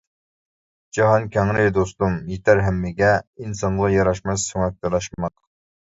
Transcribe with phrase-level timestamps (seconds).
[0.97, 3.11] جاھان كەڭرى دوستۇم يېتەر ھەممىگە،
[3.45, 5.37] ئىنسانغا ياراشماس سۆڭەك تالاشماق.